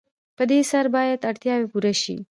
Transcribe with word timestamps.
په 0.37 0.43
دې 0.51 0.59
سره 0.71 0.87
باید 0.95 1.25
اړتیاوې 1.29 1.67
پوره 1.71 1.93
شي. 2.01 2.15